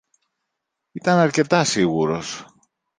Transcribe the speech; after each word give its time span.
ήταν 0.91 1.17
αρκετά 1.17 1.63
σίγουρος 1.65 2.45